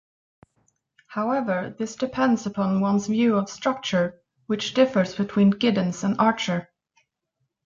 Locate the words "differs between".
4.73-5.53